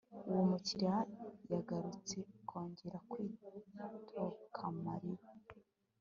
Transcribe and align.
uwo 0.29 0.41
mukiriya 0.49 0.97
yagarutse 1.51 2.17
kongera 2.49 2.97
kwitokamariba 3.09 5.27